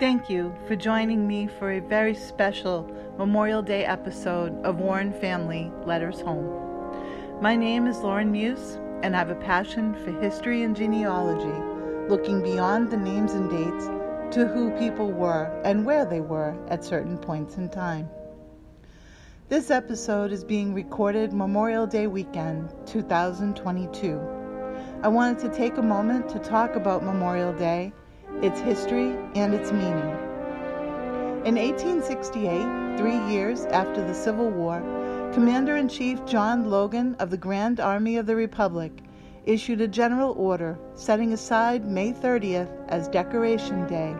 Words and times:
Thank 0.00 0.30
you 0.30 0.54
for 0.66 0.76
joining 0.76 1.28
me 1.28 1.46
for 1.46 1.72
a 1.72 1.80
very 1.80 2.14
special 2.14 2.90
Memorial 3.18 3.60
Day 3.60 3.84
episode 3.84 4.58
of 4.64 4.80
War 4.80 4.98
and 4.98 5.14
Family 5.14 5.70
Letters 5.84 6.22
Home. 6.22 7.42
My 7.42 7.54
name 7.54 7.86
is 7.86 7.98
Lauren 7.98 8.32
Muse, 8.32 8.78
and 9.02 9.14
I 9.14 9.18
have 9.18 9.28
a 9.28 9.34
passion 9.34 9.92
for 9.92 10.18
history 10.18 10.62
and 10.62 10.74
genealogy, 10.74 11.52
looking 12.08 12.42
beyond 12.42 12.90
the 12.90 12.96
names 12.96 13.32
and 13.32 13.50
dates 13.50 13.90
to 14.34 14.46
who 14.46 14.70
people 14.78 15.12
were 15.12 15.52
and 15.66 15.84
where 15.84 16.06
they 16.06 16.22
were 16.22 16.56
at 16.68 16.82
certain 16.82 17.18
points 17.18 17.58
in 17.58 17.68
time. 17.68 18.08
This 19.50 19.70
episode 19.70 20.32
is 20.32 20.44
being 20.44 20.72
recorded 20.72 21.34
Memorial 21.34 21.86
Day 21.86 22.06
weekend 22.06 22.72
2022. 22.86 24.18
I 25.02 25.08
wanted 25.08 25.40
to 25.40 25.54
take 25.54 25.76
a 25.76 25.82
moment 25.82 26.30
to 26.30 26.38
talk 26.38 26.74
about 26.74 27.04
Memorial 27.04 27.52
Day, 27.52 27.92
its 28.42 28.60
history, 28.60 29.16
and 29.34 29.54
its 29.54 29.72
meaning. 29.72 30.16
In 31.44 31.56
1868, 31.56 32.98
three 32.98 33.18
years 33.32 33.64
after 33.66 34.06
the 34.06 34.14
Civil 34.14 34.50
War, 34.50 34.80
Commander 35.32 35.76
in 35.76 35.88
Chief 35.88 36.24
John 36.26 36.70
Logan 36.70 37.14
of 37.18 37.30
the 37.30 37.36
Grand 37.36 37.80
Army 37.80 38.16
of 38.16 38.26
the 38.26 38.36
Republic 38.36 38.92
issued 39.46 39.80
a 39.80 39.88
general 39.88 40.32
order 40.36 40.78
setting 40.94 41.32
aside 41.32 41.88
May 41.88 42.12
30th 42.12 42.68
as 42.88 43.08
Decoration 43.08 43.86
Day. 43.86 44.14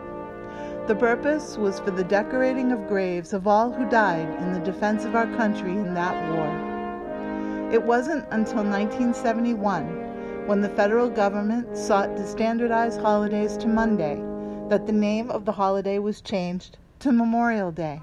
The 0.87 0.95
purpose 0.95 1.57
was 1.57 1.79
for 1.79 1.91
the 1.91 2.03
decorating 2.03 2.71
of 2.71 2.87
graves 2.87 3.33
of 3.33 3.45
all 3.47 3.71
who 3.71 3.87
died 3.89 4.27
in 4.41 4.53
the 4.53 4.59
defense 4.59 5.05
of 5.05 5.15
our 5.15 5.27
country 5.37 5.71
in 5.71 5.93
that 5.93 6.15
war. 6.33 7.71
It 7.71 7.83
wasn't 7.83 8.25
until 8.31 8.63
1971, 8.63 10.10
when 10.51 10.59
the 10.59 10.75
federal 10.75 11.09
government 11.09 11.77
sought 11.77 12.17
to 12.17 12.27
standardize 12.27 12.97
holidays 12.97 13.55
to 13.55 13.69
Monday, 13.69 14.21
that 14.67 14.85
the 14.85 14.91
name 14.91 15.31
of 15.31 15.45
the 15.45 15.51
holiday 15.53 15.97
was 15.97 16.19
changed 16.19 16.77
to 16.99 17.09
Memorial 17.09 17.71
Day 17.71 18.01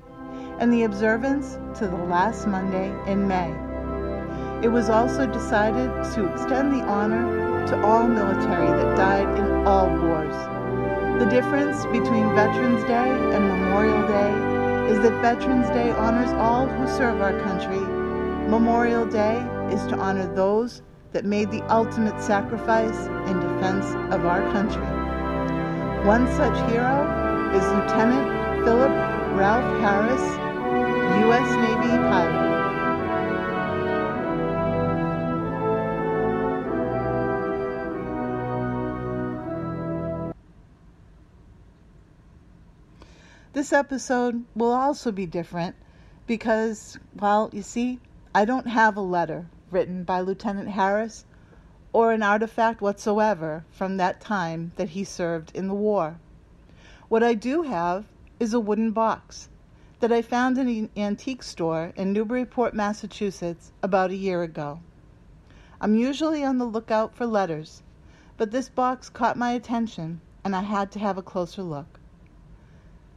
and 0.58 0.72
the 0.72 0.84
observance 0.84 1.58
to 1.78 1.86
the 1.86 2.04
last 2.08 2.46
Monday 2.46 2.88
in 3.06 3.28
May. 3.28 3.52
It 4.64 4.68
was 4.68 4.88
also 4.88 5.26
decided 5.26 5.90
to 6.14 6.32
extend 6.32 6.72
the 6.72 6.82
honor 6.86 7.66
to 7.66 7.84
all 7.84 8.08
military 8.08 8.68
that 8.68 8.96
died 8.96 9.38
in 9.38 9.66
all 9.66 9.88
wars. 10.00 10.34
The 11.20 11.28
difference 11.28 11.84
between 11.84 12.34
Veterans 12.34 12.82
Day 12.84 13.10
and 13.36 13.46
Memorial 13.46 14.08
Day 14.08 14.90
is 14.90 14.98
that 15.00 15.20
Veterans 15.20 15.68
Day 15.68 15.90
honors 15.90 16.32
all 16.32 16.66
who 16.66 16.88
serve 16.96 17.20
our 17.20 17.38
country. 17.40 17.80
Memorial 18.48 19.04
Day 19.04 19.36
is 19.70 19.86
to 19.88 19.98
honor 19.98 20.34
those 20.34 20.80
that 21.12 21.24
made 21.24 21.50
the 21.50 21.62
ultimate 21.72 22.20
sacrifice 22.20 23.06
in 23.28 23.40
defense 23.40 23.86
of 24.12 24.26
our 24.26 24.42
country. 24.52 24.86
One 26.06 26.26
such 26.36 26.56
hero 26.70 27.50
is 27.54 27.64
Lieutenant 27.64 28.64
Philip 28.64 28.90
Ralph 29.36 29.80
Harris, 29.80 30.20
U.S. 31.24 31.50
Navy 31.56 31.96
pilot. 31.96 32.48
This 43.54 43.72
episode 43.72 44.44
will 44.54 44.72
also 44.72 45.10
be 45.10 45.26
different 45.26 45.74
because, 46.26 46.98
well, 47.16 47.50
you 47.52 47.62
see, 47.62 47.98
I 48.34 48.44
don't 48.44 48.68
have 48.68 48.96
a 48.96 49.00
letter 49.00 49.46
written 49.70 50.04
by 50.04 50.20
Lieutenant 50.20 50.70
Harris 50.70 51.24
or 51.92 52.12
an 52.12 52.22
artifact 52.22 52.80
whatsoever 52.80 53.64
from 53.70 53.96
that 53.96 54.20
time 54.20 54.72
that 54.76 54.90
he 54.90 55.04
served 55.04 55.50
in 55.54 55.68
the 55.68 55.74
war. 55.74 56.18
What 57.08 57.22
I 57.22 57.34
do 57.34 57.62
have 57.62 58.06
is 58.40 58.52
a 58.52 58.60
wooden 58.60 58.90
box 58.90 59.48
that 60.00 60.12
I 60.12 60.22
found 60.22 60.58
in 60.58 60.68
an 60.68 60.90
antique 60.96 61.42
store 61.42 61.92
in 61.96 62.12
Newburyport, 62.12 62.74
Massachusetts, 62.74 63.72
about 63.82 64.10
a 64.10 64.16
year 64.16 64.42
ago. 64.42 64.80
I'm 65.80 65.94
usually 65.94 66.44
on 66.44 66.58
the 66.58 66.64
lookout 66.64 67.14
for 67.14 67.26
letters, 67.26 67.82
but 68.36 68.50
this 68.50 68.68
box 68.68 69.08
caught 69.08 69.36
my 69.36 69.52
attention 69.52 70.20
and 70.44 70.56
I 70.56 70.62
had 70.62 70.90
to 70.92 70.98
have 70.98 71.16
a 71.16 71.22
closer 71.22 71.62
look. 71.62 72.00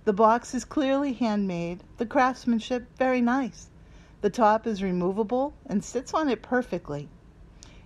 The 0.05 0.13
box 0.13 0.53
is 0.53 0.65
clearly 0.65 1.13
handmade, 1.13 1.83
the 1.97 2.05
craftsmanship 2.05 2.87
very 2.97 3.21
nice. 3.21 3.70
The 4.21 4.29
top 4.29 4.67
is 4.67 4.83
removable 4.83 5.53
and 5.65 5.83
sits 5.83 6.13
on 6.13 6.29
it 6.29 6.43
perfectly. 6.43 7.09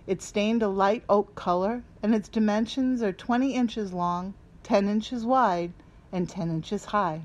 It's 0.06 0.24
stained 0.24 0.62
a 0.62 0.68
light 0.68 1.02
oak 1.08 1.34
color 1.34 1.82
and 2.02 2.14
its 2.14 2.28
dimensions 2.28 3.02
are 3.02 3.12
20 3.12 3.54
inches 3.54 3.94
long, 3.94 4.34
10 4.62 4.86
inches 4.86 5.24
wide, 5.24 5.72
and 6.12 6.28
10 6.28 6.50
inches 6.50 6.86
high. 6.86 7.22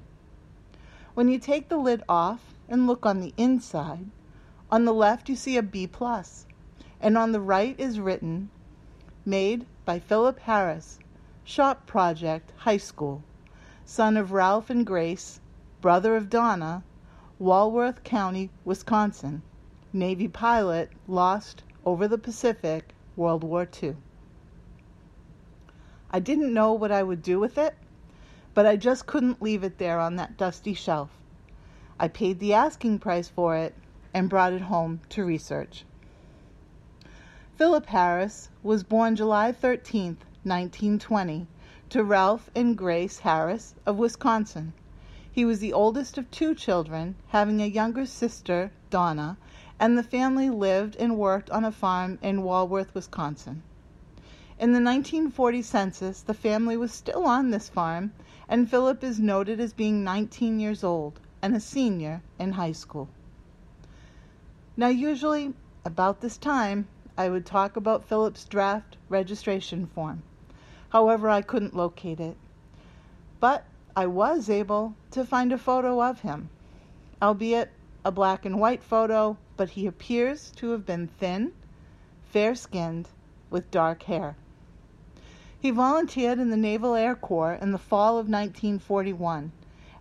When 1.13 1.27
you 1.27 1.39
take 1.39 1.67
the 1.67 1.77
lid 1.77 2.03
off 2.07 2.53
and 2.69 2.87
look 2.87 3.05
on 3.05 3.19
the 3.19 3.33
inside, 3.35 4.09
on 4.71 4.85
the 4.85 4.93
left 4.93 5.27
you 5.27 5.35
see 5.35 5.57
a 5.57 5.61
B 5.61 5.87
plus, 5.87 6.45
and 7.01 7.17
on 7.17 7.33
the 7.33 7.41
right 7.41 7.77
is 7.77 7.99
written, 7.99 8.49
made 9.25 9.65
by 9.83 9.99
Philip 9.99 10.39
Harris, 10.39 10.99
Shop 11.43 11.85
Project 11.85 12.53
High 12.59 12.77
School, 12.77 13.23
son 13.83 14.15
of 14.15 14.31
Ralph 14.31 14.69
and 14.69 14.85
Grace, 14.85 15.41
brother 15.81 16.15
of 16.15 16.29
Donna, 16.29 16.83
Walworth 17.41 18.03
County, 18.03 18.51
Wisconsin, 18.63 19.41
Navy 19.91 20.27
pilot, 20.27 20.91
lost 21.07 21.63
over 21.83 22.07
the 22.07 22.19
Pacific, 22.19 22.93
World 23.15 23.43
War 23.43 23.67
II. 23.81 23.95
I 26.11 26.19
didn't 26.19 26.53
know 26.53 26.71
what 26.71 26.91
I 26.91 27.01
would 27.01 27.23
do 27.23 27.39
with 27.39 27.57
it, 27.57 27.75
but 28.53 28.67
I 28.67 28.75
just 28.75 29.07
couldn't 29.07 29.41
leave 29.41 29.63
it 29.63 29.79
there 29.79 29.99
on 29.99 30.17
that 30.17 30.37
dusty 30.37 30.75
shelf. 30.75 31.17
I 31.99 32.09
paid 32.09 32.37
the 32.37 32.53
asking 32.53 32.99
price 32.99 33.27
for 33.27 33.55
it 33.55 33.73
and 34.13 34.29
brought 34.29 34.53
it 34.53 34.61
home 34.61 35.01
to 35.09 35.25
research. 35.25 35.83
Philip 37.55 37.87
Harris 37.87 38.49
was 38.61 38.83
born 38.83 39.15
July 39.15 39.51
13, 39.51 40.17
1920, 40.43 41.47
to 41.89 42.03
Ralph 42.03 42.51
and 42.55 42.77
Grace 42.77 43.17
Harris 43.21 43.73
of 43.87 43.97
Wisconsin. 43.97 44.73
He 45.33 45.45
was 45.45 45.59
the 45.59 45.71
oldest 45.71 46.17
of 46.17 46.29
two 46.29 46.53
children, 46.53 47.15
having 47.29 47.61
a 47.61 47.65
younger 47.65 48.05
sister, 48.05 48.69
Donna, 48.89 49.37
and 49.79 49.97
the 49.97 50.03
family 50.03 50.49
lived 50.49 50.97
and 50.97 51.17
worked 51.17 51.49
on 51.51 51.63
a 51.63 51.71
farm 51.71 52.19
in 52.21 52.43
Walworth, 52.43 52.93
Wisconsin. 52.93 53.63
In 54.59 54.73
the 54.73 54.81
1940 54.81 55.61
census, 55.61 56.21
the 56.21 56.33
family 56.33 56.75
was 56.75 56.91
still 56.91 57.25
on 57.25 57.49
this 57.49 57.69
farm, 57.69 58.11
and 58.49 58.69
Philip 58.69 59.05
is 59.05 59.21
noted 59.21 59.61
as 59.61 59.71
being 59.71 60.03
19 60.03 60.59
years 60.59 60.83
old 60.83 61.21
and 61.41 61.55
a 61.55 61.61
senior 61.61 62.21
in 62.37 62.51
high 62.51 62.73
school. 62.73 63.07
Now, 64.75 64.89
usually 64.89 65.53
about 65.85 66.19
this 66.19 66.37
time, 66.37 66.89
I 67.17 67.29
would 67.29 67.45
talk 67.45 67.77
about 67.77 68.03
Philip's 68.03 68.43
draft 68.43 68.97
registration 69.07 69.87
form. 69.87 70.23
However, 70.89 71.29
I 71.29 71.41
couldn't 71.41 71.75
locate 71.75 72.19
it. 72.19 72.35
But 73.39 73.65
I 73.93 74.05
was 74.05 74.49
able 74.49 74.95
to 75.09 75.25
find 75.25 75.51
a 75.51 75.57
photo 75.57 76.01
of 76.01 76.21
him, 76.21 76.49
albeit 77.21 77.73
a 78.05 78.11
black 78.13 78.45
and 78.45 78.57
white 78.57 78.81
photo, 78.81 79.35
but 79.57 79.71
he 79.71 79.85
appears 79.85 80.49
to 80.51 80.69
have 80.69 80.85
been 80.85 81.07
thin, 81.07 81.51
fair 82.23 82.55
skinned, 82.55 83.09
with 83.49 83.69
dark 83.69 84.03
hair. 84.03 84.37
He 85.59 85.71
volunteered 85.71 86.39
in 86.39 86.51
the 86.51 86.55
Naval 86.55 86.95
Air 86.95 87.15
Corps 87.15 87.55
in 87.55 87.73
the 87.73 87.77
fall 87.77 88.11
of 88.13 88.29
1941 88.29 89.51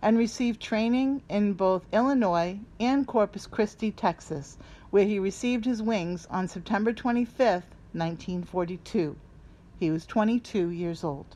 and 0.01 0.17
received 0.17 0.61
training 0.61 1.21
in 1.27 1.51
both 1.51 1.85
Illinois 1.91 2.59
and 2.79 3.05
Corpus 3.05 3.45
Christi, 3.45 3.91
Texas, 3.91 4.57
where 4.89 5.05
he 5.05 5.19
received 5.19 5.65
his 5.65 5.81
wings 5.83 6.25
on 6.27 6.47
September 6.47 6.93
25, 6.93 7.65
1942. 7.91 9.17
He 9.81 9.91
was 9.91 10.05
22 10.05 10.69
years 10.69 11.03
old. 11.03 11.35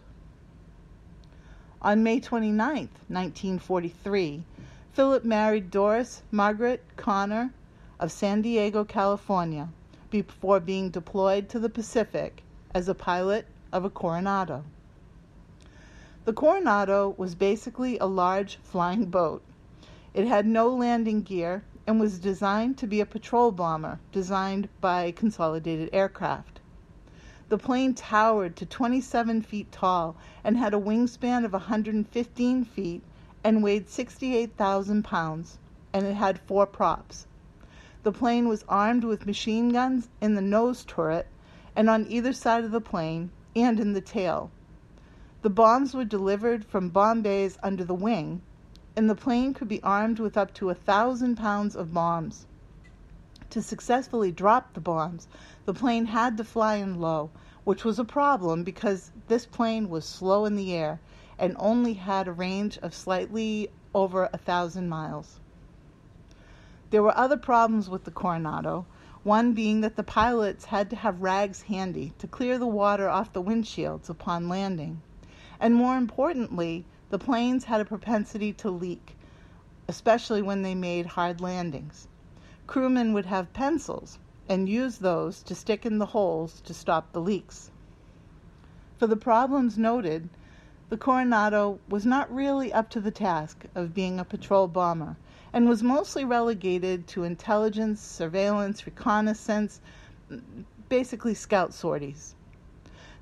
On 1.85 2.01
May 2.01 2.19
29, 2.19 2.89
1943, 3.09 4.43
Philip 4.93 5.23
married 5.23 5.69
Doris 5.69 6.23
Margaret 6.31 6.83
Connor 6.97 7.53
of 7.99 8.11
San 8.11 8.41
Diego, 8.41 8.83
California, 8.83 9.69
before 10.09 10.59
being 10.59 10.89
deployed 10.89 11.47
to 11.49 11.59
the 11.59 11.69
Pacific 11.69 12.41
as 12.73 12.89
a 12.89 12.95
pilot 12.95 13.45
of 13.71 13.85
a 13.85 13.91
Coronado. 13.91 14.63
The 16.23 16.33
Coronado 16.33 17.13
was 17.19 17.35
basically 17.35 17.99
a 17.99 18.07
large 18.07 18.57
flying 18.63 19.05
boat. 19.05 19.43
It 20.15 20.25
had 20.25 20.47
no 20.47 20.69
landing 20.69 21.21
gear 21.21 21.63
and 21.85 21.99
was 21.99 22.17
designed 22.17 22.79
to 22.79 22.87
be 22.87 22.99
a 22.99 23.05
patrol 23.05 23.51
bomber 23.51 23.99
designed 24.11 24.69
by 24.81 25.11
Consolidated 25.11 25.91
Aircraft. 25.93 26.54
The 27.47 27.59
plane 27.59 27.93
towered 27.93 28.55
to 28.55 28.65
27 28.65 29.43
feet 29.43 29.71
tall 29.71 30.15
and 30.43 30.57
had 30.57 30.73
a 30.73 30.79
wingspan 30.79 31.45
of 31.45 31.53
115 31.53 32.63
feet 32.63 33.03
and 33.43 33.61
weighed 33.61 33.87
68,000 33.87 35.03
pounds, 35.03 35.59
and 35.93 36.07
it 36.07 36.15
had 36.15 36.39
four 36.39 36.65
props. 36.65 37.27
The 38.01 38.11
plane 38.11 38.47
was 38.47 38.65
armed 38.67 39.03
with 39.03 39.27
machine 39.27 39.69
guns 39.69 40.09
in 40.19 40.33
the 40.33 40.41
nose 40.41 40.83
turret 40.85 41.27
and 41.75 41.87
on 41.87 42.07
either 42.09 42.33
side 42.33 42.63
of 42.63 42.71
the 42.71 42.81
plane 42.81 43.29
and 43.55 43.79
in 43.79 43.93
the 43.93 44.01
tail. 44.01 44.49
The 45.43 45.51
bombs 45.51 45.93
were 45.93 46.03
delivered 46.03 46.65
from 46.65 46.89
bomb 46.89 47.21
bays 47.21 47.59
under 47.61 47.83
the 47.83 47.93
wing, 47.93 48.41
and 48.95 49.07
the 49.07 49.13
plane 49.13 49.53
could 49.53 49.67
be 49.67 49.83
armed 49.83 50.17
with 50.19 50.35
up 50.35 50.51
to 50.55 50.71
a 50.71 50.73
thousand 50.73 51.35
pounds 51.35 51.75
of 51.75 51.93
bombs. 51.93 52.47
To 53.51 53.61
successfully 53.61 54.31
drop 54.31 54.73
the 54.73 54.81
bombs, 54.81 55.27
the 55.67 55.73
plane 55.75 56.05
had 56.07 56.35
to 56.37 56.43
fly 56.43 56.77
in 56.77 56.99
low, 56.99 57.29
which 57.63 57.85
was 57.85 57.99
a 57.99 58.03
problem 58.03 58.63
because 58.63 59.11
this 59.27 59.45
plane 59.45 59.87
was 59.87 60.03
slow 60.03 60.45
in 60.45 60.55
the 60.55 60.73
air 60.73 60.99
and 61.37 61.55
only 61.59 61.93
had 61.93 62.27
a 62.27 62.31
range 62.31 62.79
of 62.79 62.95
slightly 62.95 63.69
over 63.93 64.31
a 64.33 64.39
thousand 64.39 64.89
miles. 64.89 65.39
There 66.89 67.03
were 67.03 67.15
other 67.15 67.37
problems 67.37 67.87
with 67.87 68.05
the 68.05 68.09
Coronado, 68.09 68.87
one 69.21 69.53
being 69.53 69.81
that 69.81 69.95
the 69.95 70.01
pilots 70.01 70.65
had 70.65 70.89
to 70.89 70.95
have 70.95 71.21
rags 71.21 71.61
handy 71.61 72.13
to 72.17 72.25
clear 72.27 72.57
the 72.57 72.65
water 72.65 73.07
off 73.07 73.31
the 73.31 73.43
windshields 73.43 74.09
upon 74.09 74.49
landing. 74.49 75.03
And 75.59 75.75
more 75.75 75.97
importantly, 75.97 76.83
the 77.11 77.19
planes 77.19 77.65
had 77.65 77.79
a 77.79 77.85
propensity 77.85 78.53
to 78.53 78.71
leak, 78.71 79.15
especially 79.87 80.41
when 80.41 80.63
they 80.63 80.73
made 80.73 81.05
hard 81.05 81.41
landings. 81.41 82.07
Crewmen 82.67 83.13
would 83.13 83.27
have 83.27 83.53
pencils 83.53 84.17
and 84.49 84.67
use 84.67 84.97
those 84.97 85.43
to 85.43 85.53
stick 85.53 85.85
in 85.85 85.99
the 85.99 86.07
holes 86.17 86.61
to 86.61 86.73
stop 86.73 87.11
the 87.11 87.21
leaks. 87.21 87.69
For 88.97 89.05
the 89.05 89.15
problems 89.15 89.77
noted, 89.77 90.29
the 90.89 90.97
Coronado 90.97 91.77
was 91.87 92.07
not 92.07 92.33
really 92.33 92.73
up 92.73 92.89
to 92.89 92.99
the 92.99 93.11
task 93.11 93.67
of 93.75 93.93
being 93.93 94.19
a 94.19 94.25
patrol 94.25 94.67
bomber 94.67 95.15
and 95.53 95.69
was 95.69 95.83
mostly 95.83 96.25
relegated 96.25 97.05
to 97.09 97.23
intelligence, 97.23 98.01
surveillance, 98.01 98.87
reconnaissance, 98.87 99.79
basically 100.89 101.35
scout 101.35 101.71
sorties. 101.71 102.33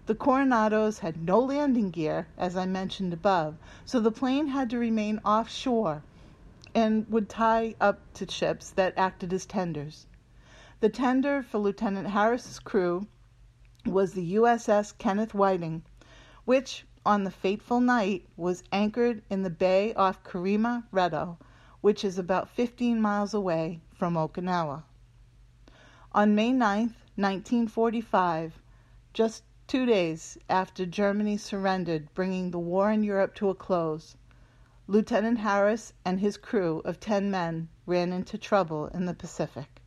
The 0.06 0.16
Coronados 0.16 1.00
had 1.00 1.22
no 1.25 1.40
landing 1.42 1.90
gear, 1.90 2.28
as 2.38 2.56
I 2.56 2.66
mentioned 2.66 3.12
above, 3.12 3.56
so 3.84 4.00
the 4.00 4.10
plane 4.10 4.48
had 4.48 4.69
to 4.69 4.78
remain 4.80 5.19
offshore 5.25 6.01
and 6.75 7.07
would 7.09 7.29
tie 7.29 7.75
up 7.79 7.99
to 8.13 8.29
ships 8.29 8.71
that 8.71 8.97
acted 8.97 9.31
as 9.31 9.45
tenders. 9.45 10.07
The 10.79 10.89
tender 10.89 11.43
for 11.43 11.59
Lieutenant 11.59 12.07
Harris's 12.09 12.59
crew 12.59 13.07
was 13.85 14.13
the 14.13 14.35
USS 14.35 14.97
Kenneth 14.97 15.33
Whiting, 15.33 15.83
which, 16.45 16.85
on 17.05 17.23
the 17.23 17.31
fateful 17.31 17.79
night, 17.79 18.25
was 18.35 18.63
anchored 18.71 19.21
in 19.29 19.43
the 19.43 19.49
bay 19.49 19.93
off 19.93 20.23
Kerama 20.23 20.83
Retto, 20.91 21.37
which 21.81 22.03
is 22.03 22.17
about 22.17 22.49
15 22.49 22.99
miles 22.99 23.33
away 23.33 23.81
from 23.93 24.15
Okinawa. 24.15 24.83
On 26.13 26.33
May 26.33 26.51
9, 26.51 26.95
1945, 27.15 28.61
just 29.13 29.43
two 29.67 29.85
days 29.85 30.37
after 30.49 30.85
Germany 30.85 31.37
surrendered, 31.37 32.13
bringing 32.13 32.51
the 32.51 32.59
war 32.59 32.91
in 32.91 33.03
Europe 33.03 33.35
to 33.35 33.49
a 33.49 33.55
close, 33.55 34.15
Lieutenant 34.94 35.40
Harris 35.40 35.92
and 36.06 36.19
his 36.19 36.38
crew 36.38 36.80
of 36.86 37.00
10 37.00 37.31
men 37.31 37.68
ran 37.88 38.13
into 38.13 38.38
trouble 38.38 38.90
in 38.90 39.07
the 39.07 39.16
Pacific. 39.16 39.81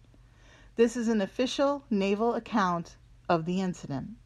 This 0.74 0.96
is 0.96 1.06
an 1.06 1.20
official 1.20 1.84
naval 1.88 2.34
account 2.34 2.96
of 3.28 3.44
the 3.44 3.60
incident. 3.60 4.16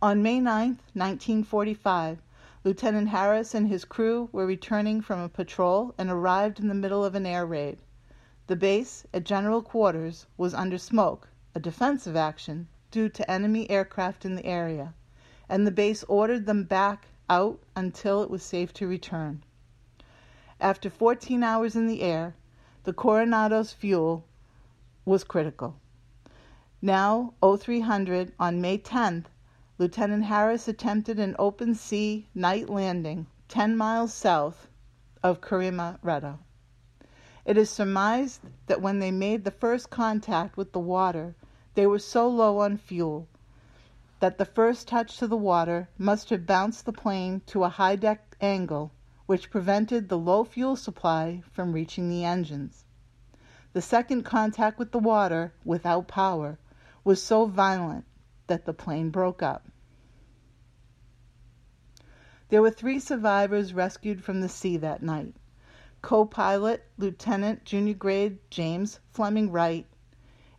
On 0.00 0.22
May 0.22 0.38
9, 0.38 0.68
1945, 0.92 2.22
Lieutenant 2.62 3.08
Harris 3.08 3.56
and 3.56 3.66
his 3.66 3.84
crew 3.84 4.28
were 4.30 4.46
returning 4.46 5.00
from 5.00 5.18
a 5.18 5.28
patrol 5.28 5.92
and 5.98 6.08
arrived 6.08 6.60
in 6.60 6.68
the 6.68 6.72
middle 6.72 7.04
of 7.04 7.16
an 7.16 7.26
air 7.26 7.44
raid. 7.44 7.80
The 8.46 8.54
base 8.54 9.04
at 9.12 9.24
General 9.24 9.62
Quarters 9.62 10.26
was 10.36 10.54
under 10.54 10.78
smoke, 10.78 11.28
a 11.56 11.58
defensive 11.58 12.14
action 12.14 12.68
due 12.92 13.08
to 13.08 13.28
enemy 13.28 13.68
aircraft 13.68 14.24
in 14.24 14.36
the 14.36 14.46
area, 14.46 14.94
and 15.48 15.66
the 15.66 15.72
base 15.72 16.04
ordered 16.04 16.46
them 16.46 16.62
back 16.62 17.08
out 17.28 17.60
until 17.74 18.22
it 18.22 18.30
was 18.30 18.42
safe 18.42 18.72
to 18.74 18.86
return. 18.86 19.42
After 20.60 20.88
14 20.88 21.42
hours 21.42 21.76
in 21.76 21.86
the 21.86 22.02
air, 22.02 22.34
the 22.84 22.92
Coronado's 22.92 23.72
fuel 23.72 24.24
was 25.04 25.24
critical. 25.24 25.76
Now, 26.80 27.34
0300 27.42 28.32
on 28.38 28.60
May 28.60 28.78
10th, 28.78 29.26
Lieutenant 29.78 30.24
Harris 30.24 30.68
attempted 30.68 31.18
an 31.18 31.36
open 31.38 31.74
sea 31.74 32.28
night 32.34 32.70
landing 32.70 33.26
10 33.48 33.76
miles 33.76 34.14
south 34.14 34.68
of 35.22 35.40
Kerama. 35.40 36.38
It 37.44 37.56
is 37.56 37.70
surmised 37.70 38.40
that 38.66 38.80
when 38.80 38.98
they 38.98 39.10
made 39.10 39.44
the 39.44 39.50
first 39.50 39.90
contact 39.90 40.56
with 40.56 40.72
the 40.72 40.80
water, 40.80 41.34
they 41.74 41.86
were 41.86 41.98
so 41.98 42.28
low 42.28 42.58
on 42.58 42.76
fuel 42.76 43.28
that 44.20 44.38
the 44.38 44.44
first 44.44 44.88
touch 44.88 45.18
to 45.18 45.26
the 45.26 45.36
water 45.36 45.88
must 45.98 46.30
have 46.30 46.46
bounced 46.46 46.86
the 46.86 46.92
plane 46.92 47.42
to 47.46 47.64
a 47.64 47.68
high 47.68 47.96
deck 47.96 48.36
angle, 48.40 48.92
which 49.26 49.50
prevented 49.50 50.08
the 50.08 50.18
low 50.18 50.42
fuel 50.44 50.76
supply 50.76 51.42
from 51.52 51.72
reaching 51.72 52.08
the 52.08 52.24
engines. 52.24 52.84
The 53.72 53.82
second 53.82 54.22
contact 54.22 54.78
with 54.78 54.92
the 54.92 54.98
water, 54.98 55.52
without 55.64 56.08
power, 56.08 56.58
was 57.04 57.22
so 57.22 57.44
violent 57.44 58.06
that 58.46 58.64
the 58.64 58.72
plane 58.72 59.10
broke 59.10 59.42
up. 59.42 59.66
There 62.48 62.62
were 62.62 62.70
three 62.70 63.00
survivors 63.00 63.74
rescued 63.74 64.24
from 64.24 64.40
the 64.40 64.48
sea 64.48 64.76
that 64.78 65.02
night 65.02 65.34
co 66.00 66.24
pilot 66.24 66.84
Lieutenant 66.96 67.64
Junior 67.64 67.94
Grade 67.94 68.38
James 68.48 69.00
Fleming 69.10 69.50
Wright, 69.50 69.86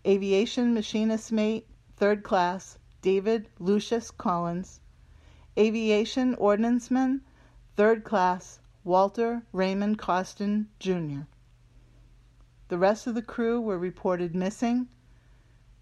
aviation 0.05 0.73
machinist 0.73 1.31
mate, 1.31 1.65
third 1.95 2.21
class, 2.23 2.77
David 3.07 3.47
Lucius 3.57 4.11
Collins, 4.11 4.81
aviation 5.57 6.35
ordnanceman, 6.35 7.21
third 7.77 8.03
class, 8.03 8.59
Walter 8.83 9.43
Raymond 9.53 9.97
Costin, 9.97 10.67
Jr. 10.77 11.21
The 12.67 12.77
rest 12.77 13.07
of 13.07 13.15
the 13.15 13.21
crew 13.21 13.61
were 13.61 13.79
reported 13.79 14.35
missing, 14.35 14.89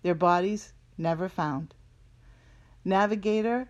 their 0.04 0.14
bodies 0.14 0.74
never 1.00 1.28
found. 1.28 1.74
Navigator 2.84 3.70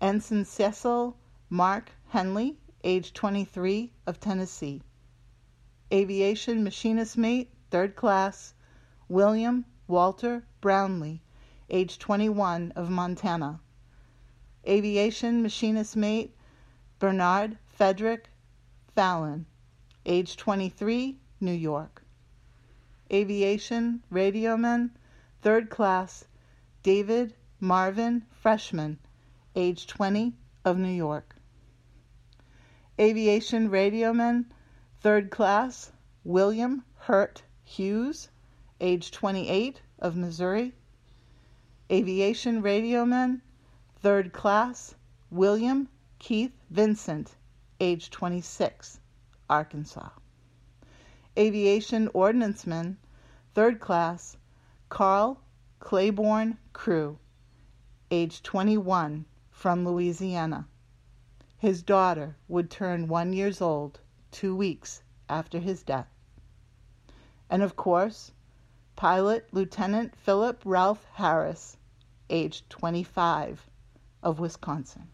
Ensign 0.00 0.44
Cecil 0.44 1.16
Mark 1.50 1.90
Henley, 2.10 2.56
age 2.84 3.12
23, 3.12 3.92
of 4.06 4.20
Tennessee. 4.20 4.80
Aviation 5.92 6.62
machinist 6.62 7.18
mate, 7.18 7.50
third 7.68 7.96
class, 7.96 8.54
William 9.08 9.64
Walter 9.88 10.44
Brownlee, 10.60 11.20
age 11.72 11.98
21, 11.98 12.70
of 12.76 12.90
Montana. 12.90 13.58
Aviation 14.68 15.40
machinist 15.42 15.96
mate, 15.96 16.36
Bernard 16.98 17.56
Frederick 17.66 18.28
Fallon, 18.94 19.46
age 20.04 20.36
23, 20.36 21.18
New 21.40 21.50
York. 21.50 22.04
Aviation 23.10 24.02
radioman, 24.12 24.90
third 25.40 25.70
class, 25.70 26.26
David 26.82 27.34
Marvin 27.58 28.26
Freshman, 28.30 28.98
age 29.56 29.86
20, 29.86 30.34
of 30.66 30.76
New 30.76 30.92
York. 30.92 31.34
Aviation 33.00 33.70
radioman, 33.70 34.44
third 35.00 35.30
class, 35.30 35.90
William 36.22 36.84
Hurt 36.96 37.42
Hughes, 37.64 38.28
age 38.78 39.10
28, 39.10 39.80
of 39.98 40.16
Missouri. 40.16 40.74
Aviation 41.92 42.62
radioman, 42.62 43.42
third 43.96 44.32
class, 44.32 44.94
William 45.30 45.90
Keith 46.18 46.56
Vincent, 46.70 47.36
age 47.80 48.08
26, 48.08 48.98
Arkansas. 49.50 50.08
Aviation 51.36 52.08
ordnanceman, 52.14 52.96
third 53.52 53.78
class, 53.78 54.38
Carl 54.88 55.42
Claiborne 55.80 56.56
Crew, 56.72 57.18
age 58.10 58.42
21, 58.42 59.26
from 59.50 59.84
Louisiana. 59.84 60.66
His 61.58 61.82
daughter 61.82 62.36
would 62.48 62.70
turn 62.70 63.06
one 63.06 63.34
years 63.34 63.60
old 63.60 64.00
two 64.30 64.56
weeks 64.56 65.02
after 65.28 65.58
his 65.58 65.82
death. 65.82 66.08
And 67.50 67.62
of 67.62 67.76
course, 67.76 68.32
Pilot 68.96 69.46
Lieutenant 69.52 70.16
Philip 70.16 70.62
Ralph 70.64 71.04
Harris, 71.14 71.76
aged 72.32 72.68
25, 72.70 73.68
of 74.22 74.40
Wisconsin. 74.40 75.08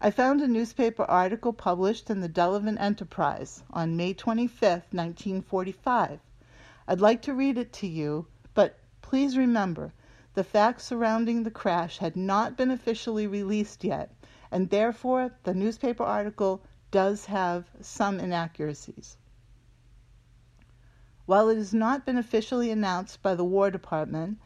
I 0.00 0.10
found 0.10 0.40
a 0.40 0.46
newspaper 0.46 1.04
article 1.04 1.52
published 1.52 2.10
in 2.10 2.20
the 2.20 2.28
Delavan 2.28 2.78
Enterprise 2.78 3.64
on 3.70 3.96
May 3.96 4.14
25, 4.14 4.72
1945. 4.92 6.20
I'd 6.86 7.00
like 7.00 7.22
to 7.22 7.34
read 7.34 7.58
it 7.58 7.72
to 7.74 7.86
you, 7.86 8.26
but 8.54 8.78
please 9.02 9.36
remember 9.36 9.92
the 10.34 10.44
facts 10.44 10.84
surrounding 10.84 11.42
the 11.42 11.50
crash 11.50 11.98
had 11.98 12.16
not 12.16 12.56
been 12.56 12.70
officially 12.70 13.26
released 13.26 13.82
yet, 13.82 14.14
and 14.50 14.70
therefore 14.70 15.32
the 15.42 15.54
newspaper 15.54 16.04
article 16.04 16.62
does 16.90 17.26
have 17.26 17.68
some 17.80 18.20
inaccuracies. 18.20 19.16
While 21.26 21.48
it 21.48 21.56
has 21.56 21.74
not 21.74 22.06
been 22.06 22.16
officially 22.16 22.70
announced 22.70 23.20
by 23.20 23.34
the 23.34 23.44
War 23.44 23.70
Department, 23.70 24.38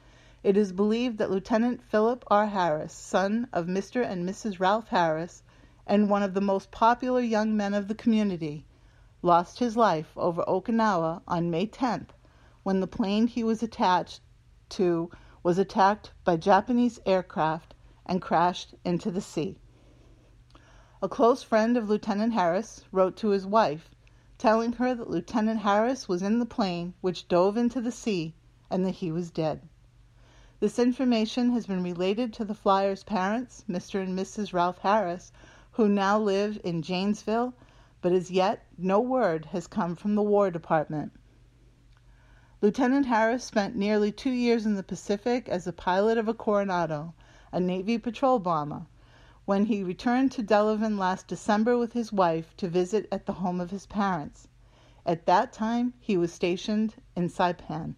it 0.45 0.57
is 0.57 0.73
believed 0.73 1.19
that 1.19 1.31
Lieutenant 1.31 1.81
Philip 1.81 2.25
R. 2.27 2.49
Harris, 2.49 2.93
son 2.93 3.47
of 3.53 3.67
Mr. 3.67 4.05
and 4.05 4.29
Mrs. 4.29 4.59
Ralph 4.59 4.89
Harris, 4.89 5.45
and 5.87 6.11
one 6.11 6.25
of 6.25 6.35
the 6.35 6.41
most 6.41 6.73
popular 6.73 7.21
young 7.21 7.57
men 7.57 7.73
of 7.75 7.87
the 7.87 7.95
community, 7.95 8.67
lost 9.23 9.61
his 9.61 9.77
life 9.77 10.11
over 10.17 10.43
Okinawa 10.49 11.23
on 11.29 11.49
May 11.49 11.69
10th 11.69 12.09
when 12.65 12.81
the 12.81 12.89
plane 12.89 13.29
he 13.29 13.45
was 13.45 13.63
attached 13.63 14.21
to 14.71 15.13
was 15.45 15.59
attacked 15.59 16.11
by 16.25 16.37
Japanese 16.37 16.99
aircraft 17.07 17.73
and 18.05 18.21
crashed 18.21 18.75
into 18.85 19.13
the 19.13 19.21
sea. 19.21 19.57
A 21.01 21.09
close 21.09 21.45
friend 21.45 21.77
of 21.77 21.89
Lieutenant 21.89 22.33
Harris 22.33 22.85
wrote 22.91 23.17
to 23.19 23.29
his 23.29 23.47
wife, 23.47 23.91
telling 24.39 24.73
her 24.73 24.93
that 24.93 25.09
Lieutenant 25.09 25.61
Harris 25.61 26.09
was 26.09 26.21
in 26.21 26.41
the 26.41 26.47
plane 26.47 26.95
which 27.01 27.29
dove 27.29 27.57
into 27.57 27.81
the 27.81 27.93
sea 27.93 28.35
and 28.69 28.85
that 28.85 28.97
he 28.97 29.13
was 29.13 29.31
dead. 29.31 29.69
This 30.63 30.79
information 30.79 31.51
has 31.55 31.67
been 31.67 31.83
related 31.83 32.33
to 32.35 32.45
the 32.45 32.55
flyer's 32.55 33.03
parents, 33.03 33.65
Mr. 33.69 34.01
and 34.01 34.17
Mrs. 34.17 34.53
Ralph 34.53 34.79
Harris, 34.79 35.33
who 35.73 35.89
now 35.89 36.17
live 36.21 36.61
in 36.63 36.83
Janesville, 36.83 37.53
but 38.01 38.13
as 38.13 38.31
yet 38.31 38.65
no 38.79 39.01
word 39.01 39.47
has 39.47 39.67
come 39.67 39.97
from 39.97 40.15
the 40.15 40.23
War 40.23 40.53
Department. 40.53 41.11
Lieutenant 42.61 43.07
Harris 43.07 43.43
spent 43.43 43.75
nearly 43.75 44.13
two 44.13 44.31
years 44.31 44.65
in 44.65 44.77
the 44.77 44.85
Pacific 44.85 45.49
as 45.49 45.67
a 45.67 45.73
pilot 45.73 46.17
of 46.17 46.29
a 46.29 46.33
Coronado, 46.33 47.13
a 47.51 47.59
Navy 47.59 47.99
patrol 47.99 48.39
bomber, 48.39 48.87
when 49.45 49.65
he 49.65 49.83
returned 49.83 50.31
to 50.31 50.45
Delavan 50.45 50.97
last 50.97 51.27
December 51.27 51.77
with 51.77 51.93
his 51.93 52.13
wife 52.13 52.57
to 52.59 52.69
visit 52.69 53.09
at 53.11 53.27
the 53.27 53.33
home 53.33 53.61
of 53.61 53.73
his 53.73 53.87
parents. 53.87 54.47
At 55.05 55.27
that 55.27 55.53
time, 55.53 55.95
he 55.99 56.17
was 56.17 56.33
stationed 56.33 56.95
in 57.17 57.29
Saipan. 57.31 57.97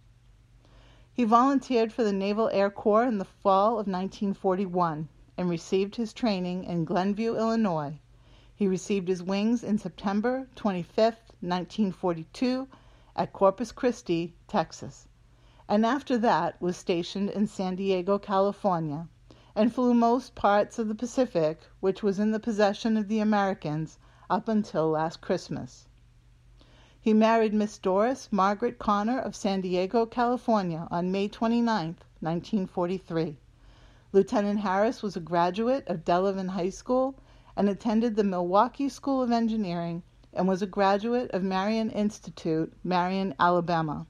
He 1.16 1.22
volunteered 1.22 1.92
for 1.92 2.02
the 2.02 2.12
Naval 2.12 2.48
Air 2.48 2.70
Corps 2.70 3.04
in 3.04 3.18
the 3.18 3.24
fall 3.24 3.74
of 3.74 3.86
1941 3.86 5.08
and 5.38 5.48
received 5.48 5.94
his 5.94 6.12
training 6.12 6.64
in 6.64 6.84
Glenview, 6.84 7.36
Illinois. 7.36 8.00
He 8.52 8.66
received 8.66 9.06
his 9.06 9.22
wings 9.22 9.62
in 9.62 9.78
September 9.78 10.48
25, 10.56 11.14
1942, 11.38 12.66
at 13.14 13.32
Corpus 13.32 13.70
Christi, 13.70 14.34
Texas, 14.48 15.06
and 15.68 15.86
after 15.86 16.18
that 16.18 16.60
was 16.60 16.76
stationed 16.76 17.30
in 17.30 17.46
San 17.46 17.76
Diego, 17.76 18.18
California, 18.18 19.06
and 19.54 19.72
flew 19.72 19.94
most 19.94 20.34
parts 20.34 20.80
of 20.80 20.88
the 20.88 20.96
Pacific, 20.96 21.60
which 21.78 22.02
was 22.02 22.18
in 22.18 22.32
the 22.32 22.40
possession 22.40 22.96
of 22.96 23.06
the 23.06 23.20
Americans 23.20 24.00
up 24.28 24.48
until 24.48 24.88
last 24.88 25.20
Christmas. 25.20 25.86
He 27.04 27.12
married 27.12 27.52
Miss 27.52 27.76
Doris 27.76 28.30
Margaret 28.32 28.78
Connor 28.78 29.18
of 29.18 29.36
San 29.36 29.60
Diego, 29.60 30.06
California, 30.06 30.88
on 30.90 31.12
May 31.12 31.28
29, 31.28 31.98
1943. 32.20 33.36
Lieutenant 34.14 34.60
Harris 34.60 35.02
was 35.02 35.14
a 35.14 35.20
graduate 35.20 35.86
of 35.86 36.02
Delavan 36.06 36.48
High 36.48 36.70
School 36.70 37.14
and 37.58 37.68
attended 37.68 38.16
the 38.16 38.24
Milwaukee 38.24 38.88
School 38.88 39.20
of 39.22 39.30
Engineering 39.30 40.02
and 40.32 40.48
was 40.48 40.62
a 40.62 40.66
graduate 40.66 41.30
of 41.32 41.42
Marion 41.42 41.90
Institute, 41.90 42.72
Marion, 42.82 43.34
Alabama. 43.38 44.06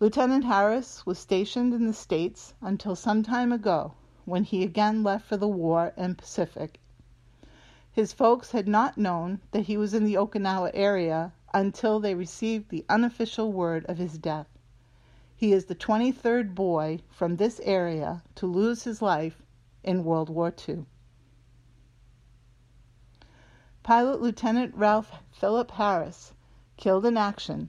Lieutenant 0.00 0.42
Harris 0.44 1.06
was 1.06 1.20
stationed 1.20 1.72
in 1.72 1.86
the 1.86 1.92
States 1.94 2.52
until 2.60 2.96
some 2.96 3.22
time 3.22 3.52
ago, 3.52 3.92
when 4.24 4.42
he 4.42 4.64
again 4.64 5.04
left 5.04 5.24
for 5.24 5.36
the 5.36 5.46
war 5.46 5.92
in 5.96 6.16
Pacific. 6.16 6.80
His 7.92 8.12
folks 8.12 8.50
had 8.50 8.66
not 8.66 8.98
known 8.98 9.38
that 9.52 9.66
he 9.66 9.76
was 9.76 9.94
in 9.94 10.02
the 10.04 10.16
Okinawa 10.16 10.72
area 10.74 11.30
until 11.54 12.00
they 12.00 12.14
received 12.14 12.70
the 12.70 12.84
unofficial 12.88 13.52
word 13.52 13.84
of 13.86 13.98
his 13.98 14.16
death. 14.18 14.48
He 15.34 15.52
is 15.52 15.66
the 15.66 15.74
23rd 15.74 16.54
boy 16.54 17.00
from 17.10 17.36
this 17.36 17.60
area 17.64 18.22
to 18.36 18.46
lose 18.46 18.84
his 18.84 19.02
life 19.02 19.42
in 19.82 20.04
World 20.04 20.30
War 20.30 20.54
II. 20.68 20.86
Pilot 23.82 24.22
Lieutenant 24.22 24.74
Ralph 24.74 25.12
Philip 25.30 25.72
Harris, 25.72 26.32
killed 26.76 27.04
in 27.04 27.16
action 27.16 27.68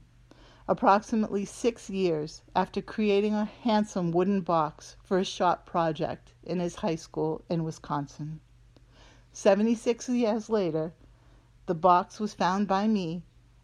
approximately 0.68 1.44
six 1.44 1.90
years 1.90 2.42
after 2.56 2.82
creating 2.82 3.34
a 3.34 3.44
handsome 3.44 4.12
wooden 4.12 4.40
box 4.40 4.96
for 5.04 5.18
a 5.20 5.26
shop 5.26 5.66
project 5.66 6.32
in 6.44 6.60
his 6.60 6.76
high 6.76 6.96
school 6.96 7.44
in 7.50 7.66
Wisconsin. 7.66 8.40
76 9.34 10.08
years 10.10 10.50
later, 10.50 10.94
the 11.66 11.76
box 11.76 12.20
was 12.20 12.34
found 12.34 12.68
by 12.68 12.88
me 12.88 13.24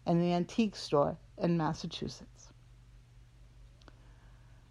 and 0.09 0.19
the 0.19 0.33
antique 0.33 0.75
store 0.75 1.15
in 1.37 1.55
Massachusetts. 1.55 2.49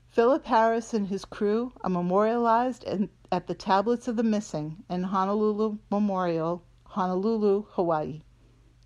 Philip 0.09 0.45
Harris 0.47 0.92
and 0.92 1.07
his 1.07 1.25
crew 1.25 1.73
are 1.83 1.88
memorialized 1.88 2.83
in, 2.83 3.09
at 3.30 3.47
the 3.47 3.54
Tablets 3.54 4.09
of 4.09 4.16
the 4.16 4.25
Missing 4.25 4.83
in 4.90 5.04
Honolulu 5.04 5.78
Memorial, 5.92 6.64
Honolulu, 6.87 7.66
Hawaii. 7.71 8.23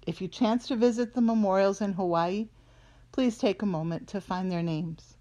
If 0.06 0.20
you 0.20 0.28
chance 0.28 0.68
to 0.68 0.76
visit 0.76 1.14
the 1.14 1.22
memorials 1.22 1.80
in 1.80 1.94
Hawaii, 1.94 2.50
please 3.12 3.38
take 3.38 3.62
a 3.62 3.66
moment 3.66 4.06
to 4.08 4.20
find 4.20 4.52
their 4.52 4.62
names. 4.62 5.16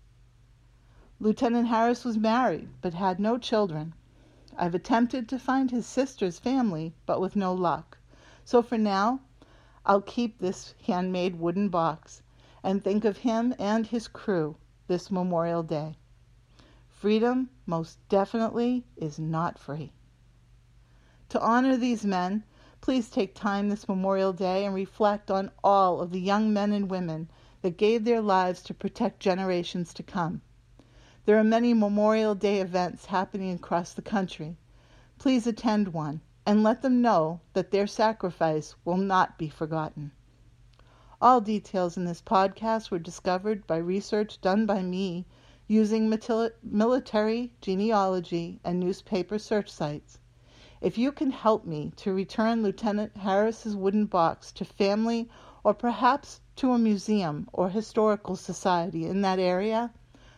Lieutenant 1.21 1.69
Harris 1.69 2.03
was 2.03 2.17
married 2.17 2.67
but 2.81 2.93
had 2.93 3.21
no 3.21 3.37
children. 3.37 3.93
I've 4.57 4.75
attempted 4.75 5.29
to 5.29 5.39
find 5.39 5.71
his 5.71 5.85
sister's 5.85 6.39
family, 6.39 6.93
but 7.05 7.21
with 7.21 7.37
no 7.37 7.53
luck. 7.53 7.99
So 8.43 8.61
for 8.61 8.77
now, 8.77 9.21
I'll 9.83 10.01
keep 10.01 10.37
this 10.37 10.75
handmade 10.85 11.39
wooden 11.39 11.69
box 11.69 12.21
and 12.63 12.83
think 12.83 13.03
of 13.03 13.17
him 13.17 13.55
and 13.57 13.87
his 13.87 14.07
crew 14.07 14.57
this 14.87 15.09
Memorial 15.09 15.63
Day. 15.63 15.95
Freedom 16.87 17.49
most 17.65 17.97
definitely 18.07 18.85
is 18.95 19.17
not 19.17 19.57
free. 19.57 19.91
To 21.29 21.41
honor 21.41 21.77
these 21.77 22.05
men, 22.05 22.43
please 22.79 23.09
take 23.09 23.33
time 23.33 23.69
this 23.69 23.87
Memorial 23.87 24.33
Day 24.33 24.65
and 24.65 24.75
reflect 24.75 25.31
on 25.31 25.49
all 25.63 25.99
of 25.99 26.11
the 26.11 26.21
young 26.21 26.53
men 26.53 26.71
and 26.71 26.91
women 26.91 27.29
that 27.63 27.77
gave 27.77 28.03
their 28.03 28.21
lives 28.21 28.61
to 28.63 28.73
protect 28.75 29.19
generations 29.19 29.93
to 29.95 30.03
come. 30.03 30.41
There 31.25 31.39
are 31.39 31.43
many 31.43 31.73
Memorial 31.73 32.35
Day 32.35 32.61
events 32.61 33.05
happening 33.05 33.53
across 33.53 33.93
the 33.93 34.01
country. 34.03 34.57
Please 35.17 35.47
attend 35.47 35.87
one 35.87 36.21
and 36.45 36.63
let 36.63 36.81
them 36.81 37.01
know 37.01 37.39
that 37.53 37.71
their 37.71 37.85
sacrifice 37.85 38.75
will 38.83 38.97
not 38.97 39.37
be 39.37 39.47
forgotten. 39.47 40.11
All 41.21 41.39
details 41.39 41.97
in 41.97 42.05
this 42.05 42.21
podcast 42.21 42.89
were 42.89 42.97
discovered 42.97 43.67
by 43.67 43.77
research 43.77 44.41
done 44.41 44.65
by 44.65 44.81
me 44.81 45.27
using 45.67 46.09
military 46.63 47.53
genealogy 47.61 48.59
and 48.63 48.79
newspaper 48.79 49.37
search 49.37 49.69
sites. 49.69 50.17
If 50.81 50.97
you 50.97 51.11
can 51.11 51.29
help 51.29 51.63
me 51.63 51.93
to 51.97 52.11
return 52.11 52.63
Lieutenant 52.63 53.15
Harris's 53.17 53.75
wooden 53.75 54.07
box 54.07 54.51
to 54.53 54.65
family 54.65 55.29
or 55.63 55.75
perhaps 55.75 56.41
to 56.55 56.71
a 56.71 56.79
museum 56.79 57.47
or 57.53 57.69
historical 57.69 58.35
society 58.35 59.05
in 59.05 59.21
that 59.21 59.37
area, 59.37 59.93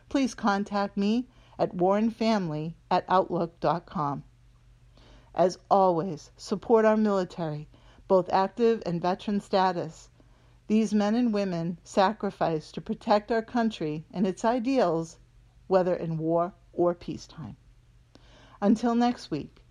please 0.09 0.35
contact 0.35 0.97
me 0.97 1.29
at 1.57 1.77
warrenfamily 1.77 2.73
at 2.91 3.05
outlook.com. 3.07 4.23
As 5.35 5.57
always, 5.71 6.29
support 6.37 6.85
our 6.85 6.95
military, 6.95 7.67
both 8.07 8.29
active 8.31 8.83
and 8.85 9.01
veteran 9.01 9.39
status. 9.39 10.09
These 10.67 10.93
men 10.93 11.15
and 11.15 11.33
women 11.33 11.79
sacrifice 11.83 12.71
to 12.71 12.81
protect 12.81 13.31
our 13.31 13.41
country 13.41 14.05
and 14.11 14.27
its 14.27 14.45
ideals, 14.45 15.17
whether 15.67 15.95
in 15.95 16.17
war 16.17 16.53
or 16.71 16.93
peacetime. 16.93 17.57
Until 18.61 18.93
next 18.95 19.31
week, 19.31 19.63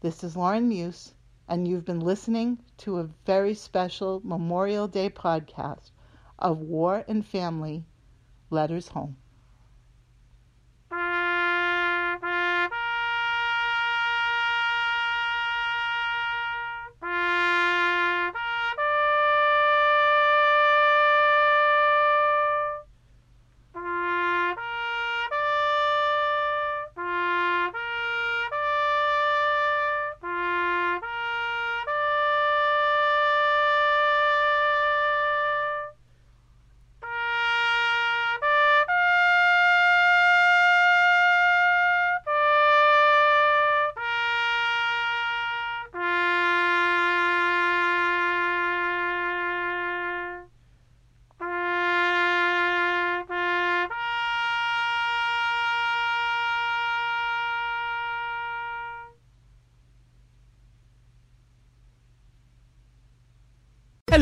this 0.00 0.22
is 0.22 0.36
Lauren 0.36 0.68
Muse, 0.68 1.14
and 1.48 1.66
you've 1.66 1.84
been 1.84 2.00
listening 2.00 2.58
to 2.78 2.98
a 2.98 3.08
very 3.24 3.54
special 3.54 4.20
Memorial 4.22 4.86
Day 4.86 5.08
podcast 5.08 5.90
of 6.38 6.60
War 6.60 7.04
and 7.08 7.24
Family 7.24 7.86
Letters 8.50 8.88
Home. 8.88 9.16